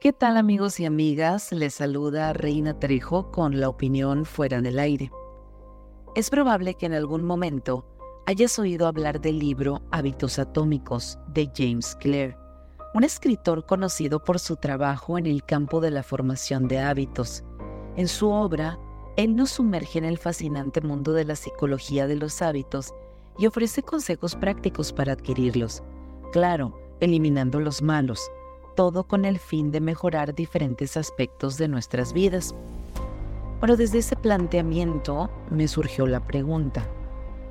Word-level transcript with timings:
¿Qué 0.00 0.12
tal 0.12 0.36
amigos 0.36 0.78
y 0.78 0.84
amigas? 0.84 1.50
Les 1.50 1.74
saluda 1.74 2.32
Reina 2.32 2.78
Trejo 2.78 3.32
con 3.32 3.58
la 3.58 3.68
opinión 3.68 4.26
fuera 4.26 4.60
del 4.60 4.78
aire. 4.78 5.10
Es 6.14 6.30
probable 6.30 6.74
que 6.74 6.86
en 6.86 6.92
algún 6.92 7.24
momento 7.24 7.84
hayas 8.24 8.60
oído 8.60 8.86
hablar 8.86 9.20
del 9.20 9.40
libro 9.40 9.82
Hábitos 9.90 10.38
Atómicos 10.38 11.18
de 11.26 11.50
James 11.52 11.96
Clear, 11.96 12.38
un 12.94 13.02
escritor 13.02 13.66
conocido 13.66 14.22
por 14.22 14.38
su 14.38 14.54
trabajo 14.54 15.18
en 15.18 15.26
el 15.26 15.42
campo 15.42 15.80
de 15.80 15.90
la 15.90 16.04
formación 16.04 16.68
de 16.68 16.78
hábitos. 16.78 17.42
En 17.96 18.06
su 18.06 18.30
obra, 18.30 18.78
él 19.16 19.34
nos 19.34 19.50
sumerge 19.50 19.98
en 19.98 20.04
el 20.04 20.18
fascinante 20.18 20.80
mundo 20.80 21.12
de 21.12 21.24
la 21.24 21.34
psicología 21.34 22.06
de 22.06 22.14
los 22.14 22.40
hábitos 22.40 22.94
y 23.36 23.48
ofrece 23.48 23.82
consejos 23.82 24.36
prácticos 24.36 24.92
para 24.92 25.14
adquirirlos. 25.14 25.82
Claro, 26.30 26.78
eliminando 27.00 27.58
los 27.58 27.82
malos 27.82 28.30
todo 28.78 29.02
con 29.02 29.24
el 29.24 29.40
fin 29.40 29.72
de 29.72 29.80
mejorar 29.80 30.36
diferentes 30.36 30.96
aspectos 30.96 31.58
de 31.58 31.66
nuestras 31.66 32.12
vidas. 32.12 32.54
Pero 33.60 33.76
desde 33.76 33.98
ese 33.98 34.14
planteamiento 34.14 35.28
me 35.50 35.66
surgió 35.66 36.06
la 36.06 36.20
pregunta, 36.20 36.86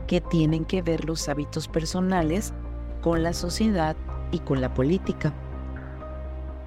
¿qué 0.08 0.22
tienen 0.22 0.64
que 0.64 0.82
ver 0.82 1.04
los 1.04 1.28
hábitos 1.28 1.68
personales 1.68 2.54
con 3.02 3.24
la 3.24 3.34
sociedad 3.34 3.98
y 4.32 4.40
con 4.40 4.62
la 4.62 4.74
política? 4.74 5.34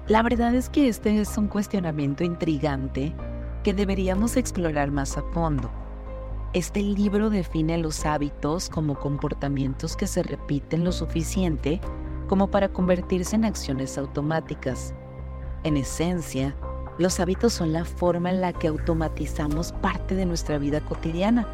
La 0.07 0.21
verdad 0.21 0.53
es 0.53 0.69
que 0.69 0.89
este 0.89 1.19
es 1.19 1.35
un 1.39 1.47
cuestionamiento 1.47 2.23
intrigante 2.23 3.15
que 3.63 3.73
deberíamos 3.73 4.37
explorar 4.37 4.91
más 4.91 5.17
a 5.17 5.23
fondo. 5.33 5.71
Este 6.53 6.83
libro 6.83 7.31
define 7.31 7.79
los 7.79 8.05
hábitos 8.05 8.69
como 8.69 8.93
comportamientos 8.99 9.95
que 9.95 10.05
se 10.05 10.21
repiten 10.21 10.83
lo 10.83 10.91
suficiente 10.91 11.81
como 12.31 12.47
para 12.47 12.69
convertirse 12.69 13.35
en 13.35 13.43
acciones 13.43 13.97
automáticas. 13.97 14.93
En 15.65 15.75
esencia, 15.75 16.55
los 16.97 17.19
hábitos 17.19 17.51
son 17.51 17.73
la 17.73 17.83
forma 17.83 18.29
en 18.29 18.39
la 18.39 18.53
que 18.53 18.69
automatizamos 18.69 19.73
parte 19.73 20.15
de 20.15 20.25
nuestra 20.25 20.57
vida 20.57 20.79
cotidiana, 20.79 21.45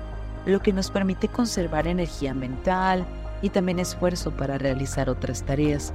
lo 0.45 0.59
que 0.59 0.71
nos 0.71 0.91
permite 0.91 1.29
conservar 1.29 1.87
energía 1.87 2.35
mental 2.35 3.07
y 3.41 3.49
también 3.49 3.79
esfuerzo 3.79 4.29
para 4.29 4.59
realizar 4.59 5.09
otras 5.09 5.41
tareas. 5.41 5.93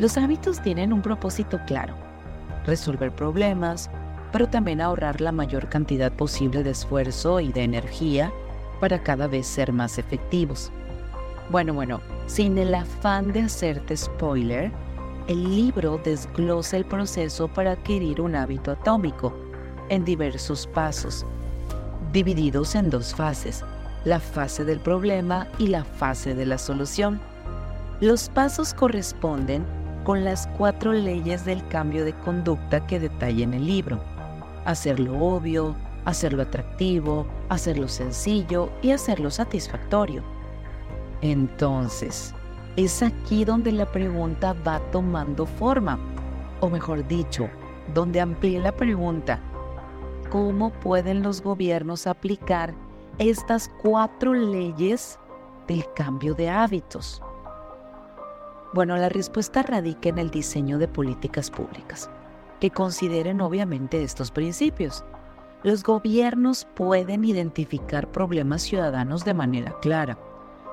Los 0.00 0.18
hábitos 0.18 0.60
tienen 0.60 0.92
un 0.92 1.00
propósito 1.00 1.60
claro, 1.64 1.94
resolver 2.66 3.14
problemas, 3.14 3.90
pero 4.32 4.48
también 4.48 4.80
ahorrar 4.80 5.20
la 5.20 5.30
mayor 5.30 5.68
cantidad 5.68 6.10
posible 6.10 6.64
de 6.64 6.70
esfuerzo 6.70 7.38
y 7.38 7.52
de 7.52 7.62
energía 7.62 8.32
para 8.80 9.00
cada 9.04 9.28
vez 9.28 9.46
ser 9.46 9.72
más 9.72 9.98
efectivos. 9.98 10.72
Bueno, 11.50 11.72
bueno, 11.72 12.00
sin 12.26 12.58
el 12.58 12.74
afán 12.74 13.32
de 13.32 13.40
hacerte 13.40 13.96
spoiler, 13.96 14.70
el 15.28 15.44
libro 15.56 15.98
desglosa 16.04 16.76
el 16.76 16.84
proceso 16.84 17.48
para 17.48 17.72
adquirir 17.72 18.20
un 18.20 18.36
hábito 18.36 18.70
atómico 18.70 19.34
en 19.88 20.04
diversos 20.04 20.66
pasos, 20.66 21.24
divididos 22.12 22.74
en 22.74 22.90
dos 22.90 23.14
fases, 23.14 23.64
la 24.04 24.20
fase 24.20 24.62
del 24.66 24.78
problema 24.80 25.48
y 25.58 25.68
la 25.68 25.84
fase 25.84 26.34
de 26.34 26.44
la 26.44 26.58
solución. 26.58 27.18
Los 28.00 28.28
pasos 28.28 28.74
corresponden 28.74 29.64
con 30.04 30.24
las 30.24 30.46
cuatro 30.58 30.92
leyes 30.92 31.46
del 31.46 31.66
cambio 31.68 32.04
de 32.04 32.12
conducta 32.12 32.86
que 32.86 33.00
detalla 33.00 33.44
en 33.44 33.54
el 33.54 33.66
libro. 33.66 33.98
Hacerlo 34.66 35.18
obvio, 35.18 35.74
hacerlo 36.04 36.42
atractivo, 36.42 37.26
hacerlo 37.48 37.88
sencillo 37.88 38.68
y 38.82 38.90
hacerlo 38.90 39.30
satisfactorio. 39.30 40.22
Entonces, 41.20 42.34
es 42.76 43.02
aquí 43.02 43.44
donde 43.44 43.72
la 43.72 43.90
pregunta 43.90 44.54
va 44.66 44.78
tomando 44.92 45.46
forma, 45.46 45.98
o 46.60 46.68
mejor 46.68 47.06
dicho, 47.08 47.48
donde 47.92 48.20
amplía 48.20 48.60
la 48.60 48.76
pregunta, 48.76 49.40
¿cómo 50.30 50.70
pueden 50.70 51.22
los 51.22 51.42
gobiernos 51.42 52.06
aplicar 52.06 52.74
estas 53.18 53.68
cuatro 53.82 54.32
leyes 54.32 55.18
del 55.66 55.84
cambio 55.94 56.34
de 56.34 56.50
hábitos? 56.50 57.20
Bueno, 58.74 58.96
la 58.96 59.08
respuesta 59.08 59.62
radica 59.62 60.10
en 60.10 60.18
el 60.18 60.30
diseño 60.30 60.78
de 60.78 60.86
políticas 60.86 61.50
públicas, 61.50 62.08
que 62.60 62.70
consideren 62.70 63.40
obviamente 63.40 64.04
estos 64.04 64.30
principios. 64.30 65.04
Los 65.64 65.82
gobiernos 65.82 66.68
pueden 66.76 67.24
identificar 67.24 68.12
problemas 68.12 68.62
ciudadanos 68.62 69.24
de 69.24 69.34
manera 69.34 69.74
clara 69.80 70.16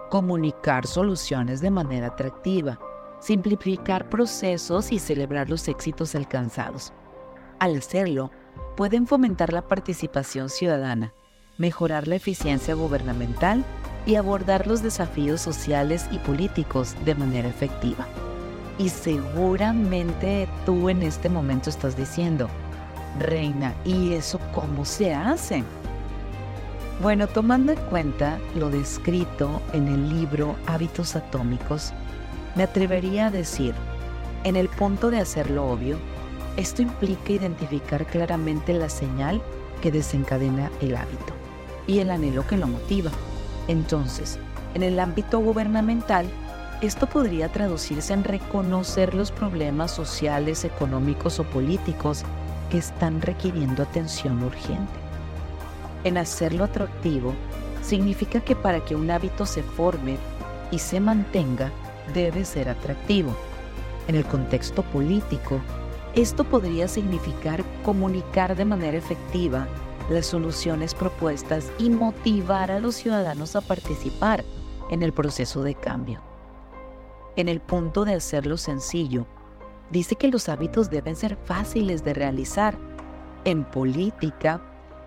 comunicar 0.09 0.87
soluciones 0.87 1.61
de 1.61 1.71
manera 1.71 2.07
atractiva, 2.07 2.79
simplificar 3.19 4.09
procesos 4.09 4.91
y 4.91 4.99
celebrar 4.99 5.49
los 5.49 5.67
éxitos 5.67 6.15
alcanzados. 6.15 6.93
Al 7.59 7.77
hacerlo, 7.77 8.31
pueden 8.75 9.07
fomentar 9.07 9.53
la 9.53 9.67
participación 9.67 10.49
ciudadana, 10.49 11.13
mejorar 11.57 12.07
la 12.07 12.15
eficiencia 12.15 12.73
gubernamental 12.73 13.63
y 14.05 14.15
abordar 14.15 14.67
los 14.67 14.83
desafíos 14.83 15.41
sociales 15.41 16.05
y 16.11 16.19
políticos 16.19 16.95
de 17.05 17.15
manera 17.15 17.47
efectiva. 17.47 18.05
Y 18.77 18.89
seguramente 18.89 20.47
tú 20.65 20.89
en 20.89 21.01
este 21.01 21.29
momento 21.29 21.69
estás 21.69 21.95
diciendo, 21.95 22.49
Reina, 23.19 23.73
¿y 23.85 24.13
eso 24.13 24.39
cómo 24.53 24.83
se 24.83 25.13
hace? 25.13 25.63
Bueno, 27.01 27.27
tomando 27.27 27.73
en 27.73 27.79
cuenta 27.89 28.39
lo 28.55 28.69
descrito 28.69 29.61
en 29.73 29.89
el 29.89 30.09
libro 30.17 30.55
Hábitos 30.65 31.17
Atómicos, 31.17 31.91
me 32.55 32.63
atrevería 32.63 33.27
a 33.27 33.31
decir, 33.31 33.75
en 34.45 34.55
el 34.55 34.69
punto 34.69 35.11
de 35.11 35.19
hacerlo 35.19 35.67
obvio, 35.67 35.97
esto 36.55 36.81
implica 36.81 37.33
identificar 37.33 38.05
claramente 38.05 38.71
la 38.73 38.87
señal 38.87 39.41
que 39.81 39.91
desencadena 39.91 40.71
el 40.79 40.95
hábito 40.95 41.33
y 41.85 41.99
el 41.99 42.11
anhelo 42.11 42.47
que 42.47 42.55
lo 42.55 42.67
motiva. 42.67 43.11
Entonces, 43.67 44.39
en 44.73 44.81
el 44.81 44.97
ámbito 44.97 45.39
gubernamental, 45.39 46.25
esto 46.81 47.07
podría 47.07 47.51
traducirse 47.51 48.13
en 48.13 48.23
reconocer 48.23 49.15
los 49.15 49.31
problemas 49.31 49.91
sociales, 49.91 50.63
económicos 50.63 51.41
o 51.41 51.43
políticos 51.43 52.23
que 52.71 52.77
están 52.77 53.21
requiriendo 53.21 53.83
atención 53.83 54.41
urgente 54.41 55.04
en 56.05 56.17
hacerlo 56.17 56.63
atractivo 56.63 57.33
significa 57.81 58.39
que 58.39 58.55
para 58.55 58.83
que 58.85 58.95
un 58.95 59.11
hábito 59.11 59.45
se 59.45 59.61
forme 59.61 60.17
y 60.71 60.79
se 60.79 60.99
mantenga, 60.99 61.71
debe 62.13 62.45
ser 62.45 62.69
atractivo. 62.69 63.35
En 64.07 64.15
el 64.15 64.23
contexto 64.25 64.83
político, 64.83 65.59
esto 66.13 66.43
podría 66.45 66.87
significar 66.87 67.63
comunicar 67.83 68.55
de 68.55 68.65
manera 68.65 68.97
efectiva 68.97 69.67
las 70.09 70.27
soluciones 70.27 70.93
propuestas 70.93 71.71
y 71.79 71.89
motivar 71.89 72.71
a 72.71 72.79
los 72.79 72.95
ciudadanos 72.95 73.55
a 73.55 73.61
participar 73.61 74.45
en 74.91 75.01
el 75.03 75.11
proceso 75.11 75.63
de 75.63 75.73
cambio. 75.73 76.21
En 77.35 77.49
el 77.49 77.59
punto 77.59 78.05
de 78.05 78.13
hacerlo 78.13 78.57
sencillo, 78.57 79.25
dice 79.89 80.15
que 80.15 80.29
los 80.29 80.47
hábitos 80.49 80.89
deben 80.89 81.15
ser 81.15 81.35
fáciles 81.35 82.03
de 82.03 82.13
realizar. 82.13 82.77
En 83.43 83.63
política, 83.65 84.61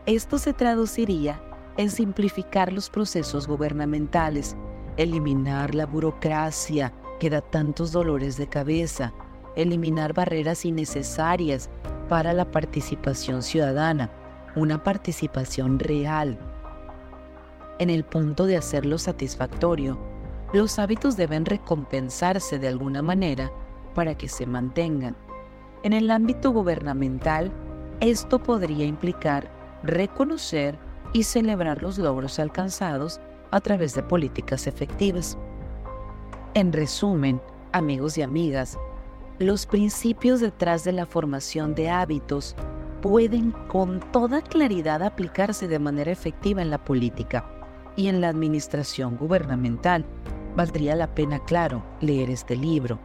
esto 0.08 0.38
se 0.38 0.54
traduciría 0.54 1.38
en 1.76 1.91
simplificar 1.91 2.72
los 2.72 2.88
procesos 2.88 3.46
gubernamentales, 3.46 4.56
eliminar 4.96 5.74
la 5.74 5.84
burocracia 5.84 6.94
que 7.20 7.28
da 7.28 7.42
tantos 7.42 7.92
dolores 7.92 8.38
de 8.38 8.48
cabeza, 8.48 9.12
eliminar 9.54 10.14
barreras 10.14 10.64
innecesarias 10.64 11.69
para 12.08 12.32
la 12.32 12.50
participación 12.50 13.42
ciudadana, 13.42 14.10
una 14.56 14.82
participación 14.82 15.78
real. 15.78 16.38
En 17.78 17.90
el 17.90 18.02
punto 18.02 18.46
de 18.46 18.56
hacerlo 18.56 18.96
satisfactorio, 18.96 19.98
los 20.54 20.78
hábitos 20.78 21.19
deben 21.19 21.44
recompensarse 21.44 22.58
de 22.58 22.69
alguna 22.69 23.02
manera 23.02 23.52
para 23.94 24.16
que 24.16 24.28
se 24.28 24.46
mantengan. 24.46 25.14
En 25.82 25.93
el 25.93 26.11
ámbito 26.11 26.50
gubernamental, 26.50 27.52
esto 28.00 28.43
podría 28.43 28.87
implicar 28.87 29.57
reconocer 29.82 30.78
y 31.12 31.22
celebrar 31.22 31.82
los 31.82 31.98
logros 31.98 32.38
alcanzados 32.38 33.20
a 33.50 33.60
través 33.60 33.94
de 33.94 34.02
políticas 34.02 34.66
efectivas. 34.66 35.38
En 36.54 36.72
resumen, 36.72 37.40
amigos 37.72 38.19
y 38.19 38.22
amigas, 38.22 38.78
los 39.38 39.66
principios 39.66 40.40
detrás 40.40 40.84
de 40.84 40.92
la 40.92 41.06
formación 41.06 41.75
de 41.75 41.90
hábitos 41.90 42.56
pueden 43.00 43.52
con 43.69 44.00
toda 44.12 44.42
claridad 44.42 45.02
aplicarse 45.02 45.69
de 45.69 45.78
manera 45.78 46.10
efectiva 46.10 46.62
en 46.62 46.70
la 46.70 46.84
política 46.84 47.48
y 47.96 48.08
en 48.08 48.20
la 48.20 48.28
administración 48.28 49.16
gubernamental. 49.16 50.04
Valdría 50.56 50.96
la 50.96 51.14
pena, 51.14 51.38
claro, 51.44 51.84
leer 52.00 52.30
este 52.30 52.56
libro. 52.56 52.98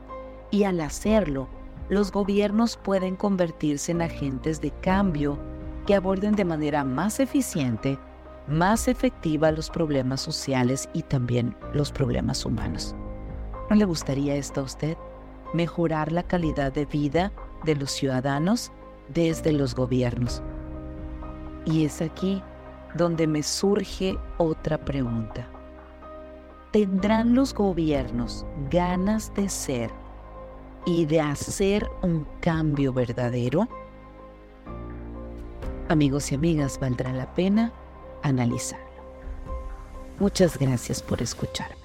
Y 0.49 0.63
al 0.63 0.81
hacerlo, 0.81 1.47
los 1.89 2.11
gobiernos 2.11 2.77
pueden 2.77 3.15
convertirse 3.15 3.91
en 3.91 4.01
agentes 4.01 4.61
de 4.61 4.71
cambio 4.71 5.37
que 5.85 5.95
aborden 5.95 6.35
de 6.35 6.45
manera 6.45 6.83
más 6.83 7.19
eficiente, 7.19 7.97
más 8.47 8.88
efectiva 8.88 9.51
los 9.51 9.69
problemas 9.69 10.21
sociales 10.21 10.89
y 10.94 11.03
también 11.03 11.56
los 11.74 11.91
problemas 11.91 12.45
humanos. 12.45 12.95
¿No 13.69 13.75
le 13.75 13.85
gustaría 13.85 14.35
esto 14.35 14.62
a 14.62 14.63
usted? 14.63 14.97
Mejorar 15.53 16.12
la 16.12 16.24
calidad 16.24 16.74
de 16.74 16.85
vida 16.85 17.31
de 17.63 17.75
los 17.75 17.91
ciudadanos 17.91 18.71
desde 19.13 19.51
los 19.51 19.75
gobiernos. 19.75 20.41
Y 21.65 21.85
es 21.85 22.01
aquí 22.01 22.41
donde 22.95 23.27
me 23.27 23.44
surge 23.44 24.18
otra 24.38 24.77
pregunta. 24.83 25.47
¿Tendrán 26.71 27.35
los 27.35 27.53
gobiernos 27.53 28.45
ganas 28.69 29.33
de 29.35 29.47
ser 29.50 29.91
y 30.85 31.06
de 31.06 31.21
hacer 31.21 31.88
un 32.01 32.27
cambio 32.41 32.91
verdadero? 32.94 33.68
Amigos 35.94 36.31
y 36.31 36.36
amigas, 36.36 36.80
valdrá 36.80 37.13
la 37.13 37.36
pena 37.36 37.72
analizarlo. 38.24 39.04
Muchas 40.18 40.57
gracias 40.57 41.04
por 41.04 41.22
escuchar. 41.22 41.82